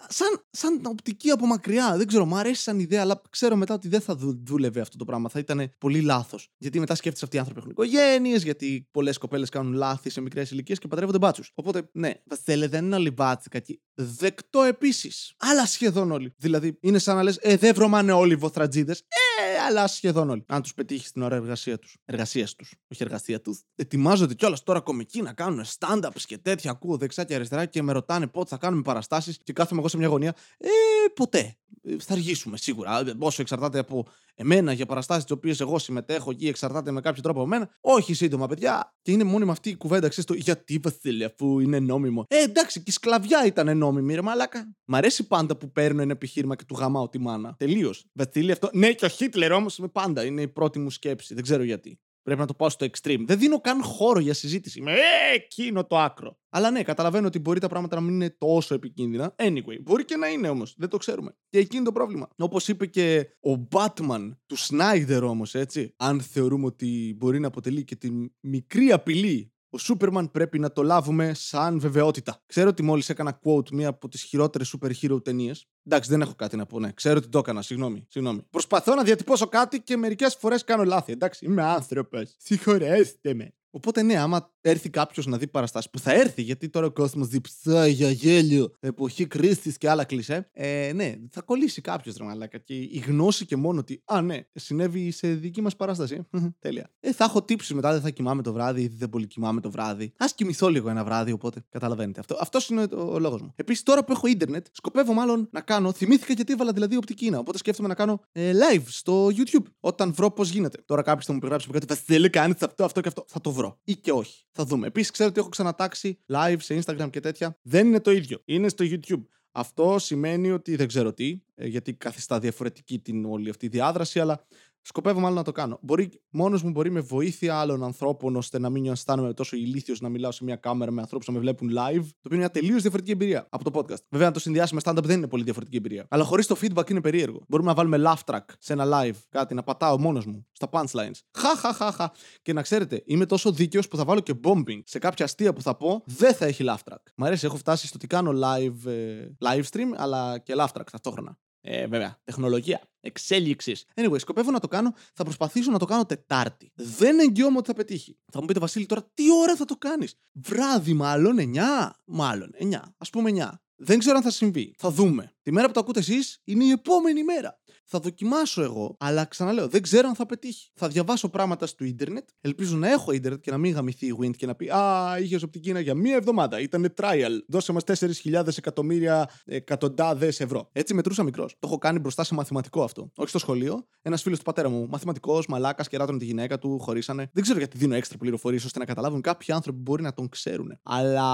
σαν, 0.08 0.44
σαν 0.50 0.80
οπτική 0.84 1.30
από 1.30 1.46
μακριά. 1.46 1.96
Δεν 1.96 2.06
ξέρω, 2.06 2.24
μου 2.24 2.36
αρέσει 2.36 2.62
σαν 2.62 2.78
ιδέα, 2.78 3.00
αλλά 3.00 3.22
ξέρω 3.30 3.56
μετά 3.56 3.74
ότι 3.74 3.88
δεν 3.88 4.00
θα 4.00 4.14
δου, 4.14 4.42
δούλευε 4.46 4.80
αυτό 4.80 4.96
το 4.96 5.04
πράγμα. 5.04 5.28
Θα 5.28 5.38
ήταν 5.38 5.72
πολύ 5.78 6.00
λάθος. 6.00 6.48
Γιατί 6.58 6.78
μετά 6.80 6.94
σκέφτεσαι 6.94 7.24
αυτοί 7.24 7.36
οι 7.36 7.38
άνθρωποι 7.38 7.60
έχουν 7.60 7.70
οικογένειες, 7.70 8.42
γιατί 8.42 8.88
πολλές 8.90 9.18
κοπέλες 9.18 9.48
κάνουν 9.48 9.72
λάθη 9.72 10.10
σε 10.10 10.20
μικρές 10.20 10.50
ηλικίες 10.50 10.78
και 10.78 10.88
παντρεύονται 10.88 11.18
μπάτσους. 11.18 11.50
Οπότε, 11.54 11.88
ναι, 11.92 12.12
Βασίλε, 12.24 12.68
δεν 12.68 12.84
είναι 12.84 12.96
όλοι 12.96 13.10
μπάτσοι 13.10 13.48
κακοί. 13.48 13.80
Δεκτό 13.94 14.62
επίσης. 14.62 15.34
Αλλά 15.38 15.66
σχεδόν 15.66 16.10
όλοι. 16.10 16.34
Δηλαδή, 16.36 16.78
είναι 16.80 16.98
σαν 16.98 17.16
να 17.16 17.22
λες, 17.22 17.38
Ε, 17.40 17.56
δεν 17.56 17.74
βρωμάνε 17.74 18.12
όλοι 18.12 18.32
οι 18.32 18.36
βοθρατζίδες. 18.36 18.98
Ε, 18.98 19.53
αλλά 19.66 19.86
σχεδόν 19.86 20.30
όλοι. 20.30 20.44
Αν 20.46 20.62
τους 20.62 20.74
πετύχεις 20.74 21.08
στην 21.08 21.22
ώρα 21.22 21.36
εργασία 21.36 21.78
τους. 21.78 21.96
Εργασίας 22.04 22.54
τους. 22.54 22.74
Όχι 22.92 23.02
εργασία 23.02 23.40
τους. 23.40 23.62
Ετοιμάζονται 23.74 24.34
κιόλας 24.34 24.62
τώρα 24.62 24.80
κομικοί 24.80 25.22
να 25.22 25.32
κάνουν 25.32 25.64
stand-ups 25.78 26.22
και 26.26 26.38
τέτοια. 26.38 26.70
Ακούω 26.70 26.96
δεξιά 26.96 27.24
και 27.24 27.34
αριστερά 27.34 27.66
και 27.66 27.82
με 27.82 27.92
ρωτάνε 27.92 28.26
πότε 28.26 28.48
θα 28.48 28.56
κάνουμε 28.56 28.82
παραστάσεις 28.82 29.38
και 29.42 29.52
κάθομαι 29.52 29.80
εγώ 29.80 29.88
σε 29.88 29.96
μια 29.96 30.08
γωνία. 30.08 30.34
Ε, 30.58 30.68
ποτέ. 31.14 31.56
Ε, 31.82 31.96
θα 31.98 32.12
αργήσουμε 32.12 32.56
σίγουρα. 32.56 33.02
Όσο 33.18 33.42
εξαρτάται 33.42 33.78
από 33.78 34.06
εμένα 34.34 34.72
για 34.72 34.86
παραστάσεις 34.86 35.22
τις 35.22 35.32
οποίες 35.32 35.60
εγώ 35.60 35.78
συμμετέχω 35.78 36.32
ή 36.36 36.48
εξαρτάται 36.48 36.90
με 36.90 37.00
κάποιο 37.00 37.22
τρόπο 37.22 37.40
από 37.40 37.48
μένα. 37.48 37.70
Όχι 37.80 38.14
σύντομα, 38.14 38.46
παιδιά. 38.46 38.94
Και 39.02 39.12
είναι 39.12 39.24
μόνιμα 39.24 39.52
αυτή 39.52 39.70
η 39.70 39.76
κουβέντα, 39.76 40.08
ξέρεις 40.08 40.24
το 40.24 40.34
γιατί 40.34 40.78
Βασίλη, 40.82 41.24
αφού 41.24 41.60
είναι 41.60 41.78
νόμιμο. 41.78 42.24
Ε, 42.28 42.42
εντάξει, 42.42 42.78
και 42.78 42.90
η 42.90 42.92
σκλαβιά 42.92 43.46
ήταν 43.46 43.78
νόμιμη, 43.78 44.14
ρε 44.14 44.22
μαλάκα. 44.22 44.74
Μ' 44.84 44.94
αρέσει 44.94 45.26
πάντα 45.26 45.56
που 45.56 45.72
παίρνω 45.72 46.02
ένα 46.02 46.12
επιχείρημα 46.12 46.56
και 46.56 46.64
του 46.64 46.74
γαμάω 46.74 47.08
τη 47.08 47.18
μάνα. 47.18 47.54
Τελείως. 47.58 48.06
Βασίλη, 48.12 48.52
αυτό. 48.52 48.70
Ναι, 48.72 48.92
και 48.92 49.04
ο 49.04 49.08
Χίτλερ 49.08 49.52
όμως 49.56 49.78
με 49.78 49.88
πάντα. 49.88 50.24
Είναι 50.24 50.42
η 50.42 50.48
πρώτη 50.48 50.78
μου 50.78 50.90
σκέψη. 50.90 51.34
Δεν 51.34 51.42
ξέρω 51.42 51.62
γιατί. 51.62 51.98
Πρέπει 52.22 52.40
να 52.40 52.46
το 52.46 52.54
πάω 52.54 52.68
στο 52.68 52.86
extreme. 52.86 53.24
Δεν 53.26 53.38
δίνω 53.38 53.60
καν 53.60 53.82
χώρο 53.82 54.18
για 54.18 54.34
συζήτηση. 54.34 54.80
Με 54.80 54.94
εκείνο 55.34 55.84
το 55.86 55.98
άκρο. 55.98 56.38
Αλλά 56.48 56.70
ναι, 56.70 56.82
καταλαβαίνω 56.82 57.26
ότι 57.26 57.38
μπορεί 57.38 57.60
τα 57.60 57.68
πράγματα 57.68 57.94
να 57.94 58.02
μην 58.02 58.14
είναι 58.14 58.30
τόσο 58.30 58.74
επικίνδυνα. 58.74 59.34
Anyway, 59.38 59.82
μπορεί 59.82 60.04
και 60.04 60.16
να 60.16 60.28
είναι 60.28 60.48
όμως. 60.48 60.74
Δεν 60.78 60.88
το 60.88 60.96
ξέρουμε. 60.96 61.36
Και 61.48 61.58
εκεί 61.58 61.76
είναι 61.76 61.84
το 61.84 61.92
πρόβλημα. 61.92 62.28
Όπως 62.36 62.68
είπε 62.68 62.86
και 62.86 63.26
ο 63.40 63.68
Batman 63.70 64.30
του 64.46 64.56
Snyder 64.58 65.20
όμως, 65.22 65.54
έτσι. 65.54 65.94
Αν 65.96 66.20
θεωρούμε 66.20 66.66
ότι 66.66 67.14
μπορεί 67.18 67.38
να 67.40 67.46
αποτελεί 67.46 67.84
και 67.84 67.96
τη 67.96 68.10
μικρή 68.40 68.92
απειλή 68.92 69.54
ο 69.74 69.78
Σούπερμαν 69.78 70.30
πρέπει 70.30 70.58
να 70.58 70.72
το 70.72 70.82
λάβουμε 70.82 71.34
σαν 71.34 71.80
βεβαιότητα. 71.80 72.42
Ξέρω 72.46 72.68
ότι 72.68 72.82
μόλις 72.82 73.08
έκανα 73.08 73.40
quote 73.44 73.70
μία 73.70 73.88
από 73.88 74.08
τις 74.08 74.22
χειρότερες 74.22 74.74
super 74.76 74.90
hero 75.02 75.24
ταινίες. 75.24 75.68
Εντάξει, 75.86 76.10
δεν 76.10 76.20
έχω 76.20 76.34
κάτι 76.34 76.56
να 76.56 76.66
πω, 76.66 76.78
ναι. 76.80 76.92
Ξέρω 76.92 77.16
ότι 77.16 77.28
το 77.28 77.38
έκανα, 77.38 77.62
συγγνώμη. 77.62 78.06
συγγνώμη. 78.08 78.42
Προσπαθώ 78.50 78.94
να 78.94 79.02
διατυπώσω 79.02 79.46
κάτι 79.46 79.80
και 79.80 79.96
μερικές 79.96 80.34
φορές 80.34 80.64
κάνω 80.64 80.84
λάθη. 80.84 81.12
Εντάξει, 81.12 81.44
είμαι 81.44 81.62
άνθρωπος. 81.62 82.34
Συγχωρέστε 82.38 83.34
με. 83.34 83.54
Οπότε 83.76 84.02
ναι, 84.02 84.18
άμα 84.18 84.52
έρθει 84.60 84.90
κάποιος 84.90 85.26
να 85.26 85.38
δει 85.38 85.46
παραστάσεις, 85.46 85.90
που 85.90 85.98
θα 85.98 86.12
έρθει, 86.12 86.42
γιατί 86.42 86.68
τώρα 86.68 86.86
ο 86.86 86.90
κόσμος 86.90 87.28
διψάει 87.28 87.90
για 87.92 88.10
γέλιο, 88.10 88.72
εποχή 88.80 89.26
κρίσης 89.26 89.78
και 89.78 89.90
άλλα 89.90 90.04
κλεισέ, 90.04 90.48
ε, 90.52 90.92
ναι, 90.94 91.14
θα 91.30 91.42
κολλήσει 91.42 91.80
κάποιος 91.80 92.16
ρε 92.16 92.58
Και 92.58 92.74
η 92.74 93.04
γνώση 93.06 93.46
και 93.46 93.56
μόνο 93.56 93.80
ότι, 93.80 94.02
α, 94.04 94.20
ναι, 94.20 94.46
συνέβη 94.54 95.10
σε 95.10 95.28
δική 95.28 95.60
μας 95.60 95.76
παράσταση. 95.76 96.26
Τέλεια. 96.58 96.90
Ε, 97.00 97.12
θα 97.12 97.24
έχω 97.24 97.42
τύψει 97.42 97.74
μετά, 97.74 97.92
δεν 97.92 98.00
θα 98.00 98.10
κοιμάμαι 98.10 98.42
το 98.42 98.52
βράδυ, 98.52 98.82
ή 98.82 98.88
δεν 98.88 99.08
πολύ 99.08 99.26
κοιμάμαι 99.26 99.60
το 99.60 99.70
βράδυ. 99.70 100.12
Α 100.16 100.26
κοιμηθώ 100.34 100.68
λίγο 100.68 100.88
ένα 100.88 101.04
βράδυ, 101.04 101.32
οπότε 101.32 101.64
καταλαβαίνετε. 101.68 102.20
Αυτό 102.20 102.36
αυτός 102.40 102.68
είναι 102.68 102.82
ο, 102.82 103.12
ο 103.12 103.18
λόγος 103.18 103.42
μου. 103.42 103.52
Επίσης, 103.56 103.82
τώρα 103.82 104.04
που 104.04 104.12
έχω 104.12 104.26
ίντερνετ, 104.26 104.66
σκοπεύω 104.72 105.12
μάλλον 105.12 105.48
να 105.52 105.60
κάνω. 105.60 105.92
Θυμήθηκα 105.92 106.32
γιατί 106.32 106.52
έβαλα 106.52 106.72
δηλαδή 106.72 106.96
οπτική 106.96 107.26
είναι. 107.26 107.36
Οπότε 107.36 107.58
σκέφτομαι 107.58 107.88
να 107.88 107.94
κάνω 107.94 108.20
ε, 108.32 108.52
live 108.52 108.84
στο 108.86 109.26
YouTube 109.26 109.64
όταν 109.80 110.12
βρω 110.12 110.30
πώς 110.30 110.50
γίνεται. 110.50 110.82
Τώρα 110.86 111.02
κάποιος 111.02 111.26
θα 111.26 111.32
μου 111.32 111.38
περιγράψει 111.38 111.70
κάτι, 111.70 111.86
θα 111.86 111.94
θέλει 111.94 112.30
κάνεις 112.30 112.62
αυτό, 112.62 112.84
αυτό 112.84 113.00
και 113.00 113.08
αυτό. 113.08 113.24
Θα 113.28 113.40
το 113.40 113.52
βρω. 113.52 113.63
Ή 113.84 113.96
και 113.96 114.12
όχι. 114.12 114.44
Θα 114.52 114.64
δούμε. 114.64 114.86
Επίσης, 114.86 115.10
ξέρω 115.10 115.28
ότι 115.28 115.40
έχω 115.40 115.48
ξανατάξει 115.48 116.18
live 116.32 116.56
σε 116.58 116.82
Instagram 116.84 117.08
και 117.10 117.20
τέτοια. 117.20 117.58
Δεν 117.62 117.86
είναι 117.86 118.00
το 118.00 118.10
ίδιο. 118.10 118.42
Είναι 118.44 118.68
στο 118.68 118.84
YouTube. 118.88 119.22
Αυτό 119.52 119.98
σημαίνει 119.98 120.50
ότι 120.50 120.76
δεν 120.76 120.86
ξέρω 120.86 121.12
τι, 121.12 121.40
ε, 121.54 121.66
γιατί 121.66 121.94
καθιστά 121.94 122.38
διαφορετική 122.38 122.98
την 122.98 123.24
όλη 123.24 123.50
αυτή 123.50 123.66
η 123.66 123.68
διάδραση, 123.68 124.20
αλλά 124.20 124.46
Σκοπεύω 124.86 125.20
μάλλον 125.20 125.36
να 125.36 125.42
το 125.42 125.52
κάνω. 125.52 125.78
Μπορεί, 125.82 126.20
μόνος 126.30 126.62
μου 126.62 126.70
μπορεί 126.70 126.90
με 126.90 127.00
βοήθεια 127.00 127.58
άλλων 127.58 127.84
ανθρώπων, 127.84 128.36
ώστε 128.36 128.58
να 128.58 128.70
μην 128.70 128.86
αισθάνομαι 128.86 129.34
τόσο 129.34 129.56
ηλίθιος 129.56 130.00
να 130.00 130.08
μιλάω 130.08 130.30
σε 130.30 130.44
μια 130.44 130.56
κάμερα 130.56 130.90
με 130.90 131.00
ανθρώπους 131.00 131.26
να 131.26 131.32
με 131.32 131.38
βλέπουν 131.38 131.68
live. 131.68 131.72
Το 131.72 131.78
οποίο 131.96 132.30
είναι 132.30 132.36
μια 132.36 132.50
τελείως 132.50 132.80
διαφορετική 132.80 133.12
εμπειρία 133.12 133.46
από 133.50 133.70
το 133.70 133.80
podcast. 133.80 134.02
Βέβαια, 134.08 134.26
να 134.26 134.32
το 134.32 134.40
συνδυάσει 134.40 134.74
με 134.74 134.80
stand-up 134.84 135.02
δεν 135.02 135.16
είναι 135.16 135.28
πολύ 135.28 135.42
διαφορετική 135.42 135.76
εμπειρία. 135.76 136.06
Αλλά 136.10 136.24
χωρίς 136.24 136.46
το 136.46 136.56
feedback 136.60 136.90
είναι 136.90 137.00
περίεργο. 137.00 137.44
Μπορούμε 137.48 137.68
να 137.68 137.74
βάλουμε 137.74 138.02
laugh 138.06 138.34
track 138.34 138.44
σε 138.58 138.72
ένα 138.72 138.84
live, 138.92 139.16
κάτι 139.28 139.54
να 139.54 139.62
πατάω 139.62 139.98
μόνος 139.98 140.26
μου 140.26 140.46
στα 140.52 140.68
punchlines. 140.70 141.20
Χα, 141.38 142.10
Και 142.42 142.52
να 142.52 142.62
ξέρετε, 142.62 143.02
είμαι 143.06 143.26
τόσο 143.26 143.52
δίκαιος 143.52 143.88
που 143.88 143.96
θα 143.96 144.04
βάλω 144.04 144.20
και 144.20 144.34
bombing 144.44 144.80
σε 144.84 144.98
κάποια 144.98 145.24
αστεία 145.24 145.52
που 145.52 145.62
θα 145.62 145.76
πω, 145.76 146.02
δεν 146.06 146.34
θα 146.34 146.46
έχει 146.46 146.64
laugh 146.66 146.92
track. 146.92 147.02
Μ' 147.16 147.24
αρέσει, 147.24 147.46
έχω 147.46 147.56
φτάσει 147.56 147.86
στο 147.86 147.96
ότι 147.96 148.06
κάνω 148.06 148.32
live, 148.44 148.90
ε, 148.90 149.28
live 149.38 149.64
stream, 149.72 149.88
αλλά 149.96 150.38
και 150.38 150.54
laugh 150.56 150.78
track 150.78 150.86
ταυτόχρονα. 150.90 151.38
Ε, 151.66 151.86
βέβαια, 151.86 152.20
τεχνολογία. 152.24 152.80
Εξέλιξης. 153.00 153.84
Anyway, 153.94 154.20
σκοπεύω 154.20 154.50
να 154.50 154.60
το 154.60 154.68
κάνω. 154.68 154.94
Θα 155.14 155.24
προσπαθήσω 155.24 155.70
να 155.70 155.78
το 155.78 155.84
κάνω 155.84 156.06
Τετάρτη. 156.06 156.72
Δεν 156.74 157.18
εγγυώμαι 157.18 157.56
ότι 157.56 157.66
θα 157.66 157.74
πετύχει. 157.74 158.18
Θα 158.32 158.40
μου 158.40 158.46
πείτε, 158.46 158.60
Βασίλη, 158.60 158.86
τώρα 158.86 159.10
τι 159.14 159.32
ώρα 159.32 159.56
θα 159.56 159.64
το 159.64 159.76
κάνεις; 159.76 160.14
Βράδυ, 160.32 160.92
μάλλον 160.92 161.38
9. 161.38 161.90
Μάλλον 162.04 162.50
9. 162.58 162.74
Α 162.74 163.10
πούμε 163.12 163.30
9. 163.30 163.50
Δεν 163.76 163.98
ξέρω 163.98 164.16
αν 164.16 164.22
θα 164.22 164.30
συμβεί. 164.30 164.74
Θα 164.78 164.90
δούμε. 164.90 165.32
Τη 165.42 165.52
μέρα 165.52 165.66
που 165.66 165.72
το 165.72 165.80
ακούτε 165.80 165.98
εσείς 165.98 166.40
είναι 166.44 166.64
η 166.64 166.70
επόμενη 166.70 167.24
μέρα. 167.24 167.60
Θα 167.86 167.98
δοκιμάσω 167.98 168.62
εγώ, 168.62 168.96
αλλά 168.98 169.24
ξαναλέω, 169.24 169.68
δεν 169.68 169.82
ξέρω 169.82 170.08
αν 170.08 170.14
θα 170.14 170.26
πετύχει. 170.26 170.70
Θα 170.74 170.88
διαβάσω 170.88 171.28
πράγματα 171.28 171.66
στο 171.66 171.84
ίντερνετ. 171.84 172.28
Ελπίζω 172.40 172.76
να 172.76 172.90
έχω 172.90 173.12
ίντερνετ 173.12 173.40
και 173.40 173.50
να 173.50 173.58
μην 173.58 173.74
γαμηθεί 173.74 174.06
η 174.06 174.16
Wind 174.20 174.36
και 174.36 174.46
να 174.46 174.54
πει 174.54 174.68
Α, 174.68 175.18
είχες 175.18 175.42
οπτική 175.42 175.70
είναι 175.70 175.80
για 175.80 175.94
μία 175.94 176.14
εβδομάδα. 176.14 176.60
Ήταν 176.60 176.94
trial. 177.00 177.38
Δώσε 177.48 177.72
μας 177.72 177.82
4.000 177.86 178.46
εκατομμύρια 178.56 179.30
εκατοντάδες 179.44 180.40
ευρώ. 180.40 180.68
Έτσι 180.72 180.94
μετρούσα 180.94 181.22
μικρός. 181.22 181.52
Το 181.52 181.66
έχω 181.66 181.78
κάνει 181.78 181.98
μπροστά 181.98 182.24
σε 182.24 182.34
μαθηματικό 182.34 182.82
αυτό. 182.82 183.10
Όχι 183.16 183.28
στο 183.28 183.38
σχολείο. 183.38 183.86
Ένας 184.02 184.22
φίλος 184.22 184.38
του 184.38 184.44
πατέρα 184.44 184.68
μου, 184.68 184.86
μαθηματικός, 184.88 185.46
μαλάκας, 185.46 185.88
κεράτων 185.88 186.18
τη 186.18 186.24
γυναίκα 186.24 186.58
του, 186.58 186.78
χωρίσανε. 186.78 187.30
Δεν 187.32 187.42
ξέρω 187.42 187.58
γιατί 187.58 187.78
δίνω 187.78 187.94
έξτρα 187.94 188.18
πληροφορίες 188.18 188.64
ώστε 188.64 188.78
να 188.78 188.84
καταλάβουν 188.84 189.20
κάποιοι 189.20 189.54
άνθρωποι 189.54 189.76
που 189.76 189.82
μπορεί 189.82 190.02
να 190.02 190.12
τον 190.12 190.28
ξέρουν. 190.28 190.78
Αλλά 190.82 191.30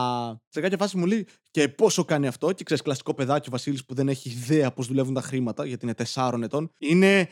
σε 0.49 0.61
κάποια 0.61 0.76
φάση 0.76 0.97
μου 0.97 1.07
λέει 1.07 1.26
και 1.50 1.69
πόσο 1.69 2.04
κάνει 2.04 2.26
αυτό. 2.26 2.52
Και 2.52 2.64
ξέρεις, 2.64 2.83
κλασικό 2.83 3.14
παιδάκι 3.14 3.49
ο 3.49 3.50
Βασίλης 3.50 3.85
που 3.85 3.95
δεν 3.95 4.09
έχει 4.09 4.28
ιδέα 4.28 4.73
πώς 4.73 4.87
δουλεύουν 4.87 5.14
τα 5.14 5.21
χρήματα, 5.21 5.66
γιατί 5.66 5.85
είναι 5.85 5.95
4 5.95 5.97
τεσσάρων 6.11 6.42
ετών 6.42 6.73
είναι 6.78 7.28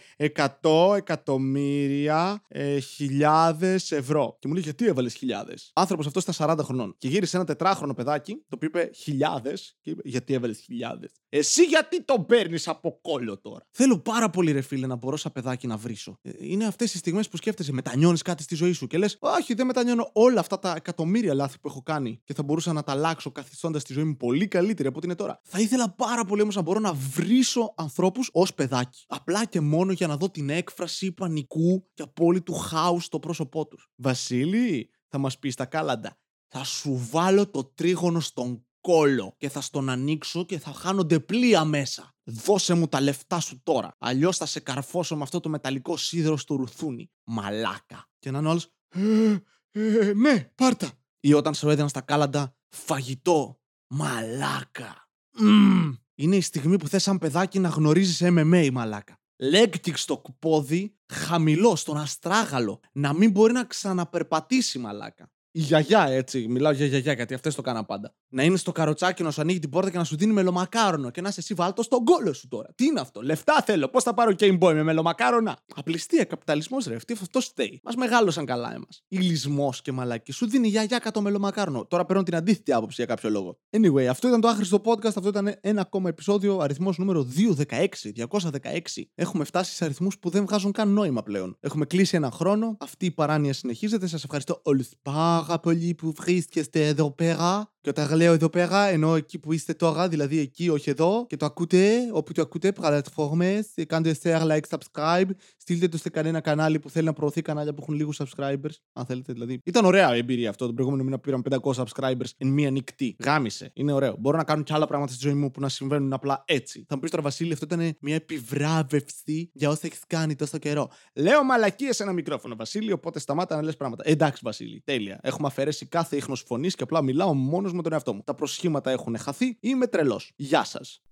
100 0.60 0.96
εκατομμύρια 0.96 2.42
ε, 2.48 2.78
χιλιάδες 2.78 3.92
ευρώ. 3.92 4.36
Και 4.38 4.48
μου 4.48 4.54
λέει 4.54 4.62
γιατί 4.62 4.86
έβαλες 4.86 5.14
χιλιάδες; 5.14 5.70
Άνθρωπος 5.74 6.06
αυτός 6.06 6.22
στα 6.22 6.52
40 6.52 6.58
χρονών. 6.62 6.94
Και 6.98 7.08
γύρισε 7.08 7.36
ένα 7.36 7.46
τετράχρονο 7.46 7.94
παιδάκι, 7.94 8.34
το 8.34 8.54
οποίο 8.54 8.68
είπε 8.68 8.90
χιλιάδες. 8.94 9.76
Και 9.80 9.90
είπε 9.90 10.02
γιατί 10.04 10.34
έβαλες 10.34 10.58
χιλιάδες; 10.58 11.12
Εσύ 11.28 11.64
γιατί 11.64 12.02
τον 12.04 12.26
παίρνεις 12.26 12.68
από 12.68 12.98
κόλλο 13.02 13.38
τώρα; 13.38 13.66
Θέλω 13.70 13.98
πάρα 13.98 14.30
πολύ, 14.30 14.52
ρε 14.52 14.60
φίλε, 14.60 14.86
να 14.86 14.96
μπορώ 14.96 15.16
σαν 15.16 15.32
παιδάκι 15.32 15.66
να 15.66 15.76
βρίσω. 15.76 16.18
Ε, 16.22 16.30
είναι 16.38 16.64
αυτές 16.64 16.94
οι 16.94 16.98
στιγμές 16.98 17.28
που 17.28 17.36
σκέφτεσαι, 17.36 17.72
μετανιώνεις 17.72 18.22
κάτι 18.22 18.42
στη 18.42 18.54
ζωή 18.54 18.72
σου 18.72 18.86
και 18.86 18.98
λες, 18.98 19.16
Όχι, 19.20 19.54
δεν 19.54 19.66
μετανιώνω 19.66 20.10
όλα 20.12 20.40
αυτά 20.40 20.58
τα 20.58 20.74
εκατομμύρια 20.76 21.34
λάθη 21.34 21.58
που 21.58 21.68
έχω 21.68 21.82
κάνει 21.82 22.20
και 22.24 22.34
θα 22.34 22.42
μπορούσα 22.42 22.72
να 22.72 22.82
τα 22.82 22.92
αλλάξω 22.92 23.32
καθιστώντας 23.32 23.84
τη 23.84 23.92
ζωή 23.92 24.04
μου 24.08 24.16
πολύ 24.16 24.48
καλύτερη 24.48 24.88
από 24.88 24.96
ό,τι 24.96 25.06
είναι 25.06 25.16
τώρα. 25.16 25.40
Θα 25.42 25.60
ήθελα 25.60 25.94
πάρα 25.94 26.24
πολύ 26.24 26.42
όμως 26.42 26.54
να 26.54 26.62
μπορώ 26.62 26.80
να 26.80 26.92
βρίσω 26.92 27.74
ανθρώπους 27.76 28.30
ως 28.32 28.54
παιδάκι. 28.54 29.04
Απλά 29.08 29.44
και 29.44 29.60
μόνο 29.60 29.92
για 29.92 30.06
να 30.06 30.16
δω 30.16 30.30
την 30.30 30.50
έκφραση 30.50 31.12
πανικού 31.12 31.90
και 31.94 32.02
απόλυτου 32.02 32.54
χάους 32.54 33.04
στο 33.04 33.18
πρόσωπό 33.18 33.66
τους. 33.66 33.90
Βασίλη, 33.96 34.90
θα 35.08 35.18
μας 35.18 35.38
πεις 35.38 35.52
στα 35.52 35.64
κάλαντα. 35.64 36.18
Θα 36.48 36.64
σου 36.64 37.08
βάλω 37.10 37.50
το 37.50 37.64
τρίγωνο 37.64 38.20
στον 38.20 38.66
κόλο 38.80 39.34
και 39.36 39.48
θα 39.48 39.60
στον 39.60 39.88
ανοίξω 39.88 40.44
και 40.44 40.58
θα 40.58 40.72
χάνονται 40.72 41.20
πλοία 41.20 41.64
μέσα. 41.64 42.14
Δώσε 42.24 42.74
μου 42.74 42.88
τα 42.88 43.00
λεφτά 43.00 43.40
σου 43.40 43.62
τώρα. 43.62 43.96
Αλλιώς 43.98 44.36
θα 44.36 44.46
σε 44.46 44.60
καρφώσω 44.60 45.16
με 45.16 45.22
αυτό 45.22 45.40
το 45.40 45.48
μεταλλικό 45.48 45.96
σίδερο 45.96 46.36
στο 46.36 46.54
ρουθούνι. 46.54 47.10
Μαλάκα. 47.24 48.08
Και 48.18 48.30
να 48.30 48.38
είναι 48.38 48.48
άλλο. 48.48 48.60
Ε, 48.88 49.36
ε, 49.70 50.12
ναι, 50.12 50.50
πάρτα. 50.54 50.90
Ή 51.20 51.32
όταν 51.32 51.54
σου 51.54 51.68
έδινα 51.68 51.88
στα 51.88 52.00
κάλαντα 52.00 52.56
φαγητό. 52.68 53.60
Μαλάκα. 53.88 55.08
Mm. 55.40 55.96
Είναι 56.14 56.36
η 56.36 56.40
στιγμή 56.40 56.76
που 56.76 56.88
θες 56.88 57.02
σαν 57.02 57.18
παιδάκι 57.18 57.58
να 57.58 57.68
γνωρίζεις 57.68 58.22
MMA, 58.22 58.70
μαλάκα. 58.72 59.20
Leg 59.52 59.68
kick 59.68 59.94
στο 59.94 60.22
πόδι, 60.38 60.96
χαμηλό, 61.06 61.76
στον 61.76 61.96
αστράγαλο. 61.96 62.80
Να 62.92 63.12
μην 63.12 63.30
μπορεί 63.30 63.52
να 63.52 63.64
ξαναπερπατήσει, 63.64 64.78
μαλάκα 64.78 65.30
η 65.58 65.60
γιαγιά, 65.60 66.06
έτσι. 66.08 66.46
Μιλάω 66.48 66.72
για 66.72 66.86
γιαγιά, 66.86 67.12
γιατί 67.12 67.34
αυτές 67.34 67.54
το 67.54 67.62
κάναν 67.62 67.86
πάντα. 67.86 68.14
Να 68.28 68.42
είναι 68.42 68.56
στο 68.56 68.72
καροτσάκι 68.72 69.22
να 69.22 69.30
σου 69.30 69.40
ανοίγει 69.40 69.58
την 69.58 69.70
πόρτα 69.70 69.90
και 69.90 69.98
να 69.98 70.04
σου 70.04 70.16
δίνει 70.16 70.32
μελομακάρονο 70.32 71.10
και 71.10 71.20
να 71.20 71.28
είσαι 71.28 71.40
εσύ 71.40 71.54
βάλτο 71.54 71.82
στον 71.82 72.04
κόλο 72.04 72.32
σου 72.32 72.48
τώρα. 72.48 72.68
Τι 72.74 72.84
είναι 72.84 73.00
αυτό, 73.00 73.22
λεφτά 73.22 73.62
θέλω. 73.66 73.88
Πώς 73.88 74.02
θα 74.02 74.14
πάρω 74.14 74.32
Game 74.38 74.58
Boy 74.58 74.72
με 74.72 74.82
μελομακάρονα; 74.82 75.58
Απληστία, 75.74 76.24
καπιταλισμός 76.24 76.86
ρε. 76.86 76.94
Αυτή 76.94 77.12
αυτό 77.12 77.40
φταίει. 77.40 77.80
Μας 77.84 77.94
μεγάλωσαν 77.94 78.44
καλά 78.44 78.74
εμάς. 78.74 79.04
Ηλισμός 79.08 79.82
και 79.82 79.92
μαλάκι. 79.92 80.32
Σου 80.32 80.48
δίνει 80.48 80.66
η 80.66 80.70
γιαγιά 80.70 80.98
κάτω 80.98 81.20
μελομακάρονο. 81.20 81.84
Τώρα 81.84 82.04
παίρνω 82.04 82.22
την 82.22 82.36
αντίθετη 82.36 82.72
άποψη 82.72 82.94
για 82.96 83.14
κάποιο 83.14 83.30
λόγο. 83.30 83.58
Anyway, 83.76 84.04
αυτό 84.04 84.28
ήταν 84.28 84.40
το 84.40 84.48
άχρηστο 84.48 84.80
podcast. 84.84 85.04
Αυτό 85.04 85.28
ήταν 85.28 85.54
ένα 85.60 85.80
ακόμα 85.80 86.08
επεισόδιο. 86.08 86.58
Αριθμός 86.58 86.98
νούμερο 86.98 87.26
216. 87.36 88.12
216. 88.12 89.02
Έχουμε 89.14 89.44
φτάσει 89.44 89.74
σε 89.74 89.84
αριθμούς 89.84 90.18
που 90.18 90.30
δεν 90.30 90.44
βγάζουν 90.46 90.72
καν 90.72 90.88
νόημα 90.88 91.22
πλέον. 91.22 91.56
Έχουμε 91.60 91.84
κλείσει 91.84 92.16
ένα 92.16 92.30
χρόνο. 92.30 92.76
Αυτή 92.80 93.06
η 93.06 93.10
παράνοια 93.10 93.52
συνεχίζεται. 93.52 94.06
Σας 94.06 94.24
ευχαριστώ 94.24 94.60
όλους 94.64 94.88
πάρα 95.02 95.47
πάρα 95.48 95.60
πολύ 95.60 95.94
που 95.94 96.12
βρίσκεστε 96.12 96.86
εδώ 96.86 97.10
πέρα. 97.10 97.72
Και 97.80 97.90
όταν 97.90 98.16
λέω 98.16 98.32
εδώ 98.32 98.48
πέρα, 98.48 98.84
ενώ 98.84 99.14
εκεί 99.14 99.38
που 99.38 99.52
είστε 99.52 99.74
τώρα, 99.74 100.08
δηλαδή 100.08 100.38
εκεί, 100.38 100.68
όχι 100.68 100.90
εδώ, 100.90 101.26
και 101.28 101.36
το 101.36 101.46
ακούτε, 101.46 101.92
όπου 102.12 102.32
το 102.32 102.42
ακούτε, 102.42 102.72
πλατφόρμες, 102.72 103.66
κάντε 103.86 104.16
share, 104.22 104.42
like, 104.42 104.60
subscribe, 104.68 105.28
στείλτε 105.56 105.88
το 105.88 105.98
σε 105.98 106.10
κανένα 106.10 106.40
κανάλι 106.40 106.78
που 106.78 106.90
θέλει 106.90 107.06
να 107.06 107.12
προωθεί 107.12 107.42
κανάλια 107.42 107.74
που 107.74 107.82
έχουν 107.82 107.94
λίγους 107.94 108.20
subscribers. 108.22 108.72
Αν 108.92 109.06
θέλετε, 109.06 109.32
δηλαδή. 109.32 109.60
Ήταν 109.64 109.84
ωραία 109.84 110.14
η 110.14 110.18
εμπειρία 110.18 110.50
αυτό. 110.50 110.66
Τον 110.66 110.74
προηγούμενο 110.74 111.04
μήνα 111.04 111.18
πήραμε 111.18 111.42
500 111.50 111.72
subscribers 111.72 112.30
εν 112.36 112.48
μία 112.48 112.70
νυχτή. 112.70 113.16
Γάμισε. 113.24 113.70
Είναι 113.74 113.92
ωραίο. 113.92 114.16
Μπορώ 114.18 114.36
να 114.36 114.44
κάνω 114.44 114.62
και 114.62 114.72
άλλα 114.72 114.86
πράγματα 114.86 115.12
στη 115.12 115.28
ζωή 115.28 115.34
μου 115.34 115.50
που 115.50 115.60
να 115.60 115.68
συμβαίνουν 115.68 116.12
απλά 116.12 116.44
έτσι. 116.46 116.84
Θα 116.88 116.94
μου 116.94 117.00
πεις 117.00 117.10
τώρα, 117.10 117.22
Βασίλη, 117.22 117.52
αυτό 117.52 117.64
ήταν 117.64 117.96
μια 118.00 118.14
επιβράβευση 118.14 119.50
για 119.54 119.68
όσα 119.68 119.80
έχεις 119.82 120.00
κάνει 120.06 120.34
τόσο 120.34 120.58
καιρό. 120.58 120.90
Λέω 121.14 121.44
μαλακίες 121.44 121.96
σε 121.96 122.02
ένα 122.02 122.12
μικρόφωνο, 122.12 122.56
Βασίλη, 122.56 122.92
οπότε 122.92 123.18
σταμάτα 123.18 123.56
να 123.56 123.62
λες 123.62 123.76
πράγματα. 123.76 124.02
Εντάξει, 124.06 124.40
Βασίλη, 124.44 124.82
τέλεια. 124.84 125.18
Έχουμε 125.22 125.46
αφαιρέσει 125.46 125.86
κάθε 125.86 126.16
ίχνος 126.16 126.44
φωνής 126.46 126.74
και 126.74 126.82
απλά 126.82 127.02
μιλάω 127.02 127.34
μόνος 127.34 127.67
με 127.72 127.82
τον 127.82 127.92
εαυτό 127.92 128.14
μου. 128.14 128.22
Τα 128.24 128.34
προσχήματα 128.34 128.90
έχουν 128.90 129.18
χαθεί. 129.18 129.56
Είμαι 129.60 129.86
τρελός. 129.86 130.32
Γεια 130.36 130.64
σας. 130.64 131.02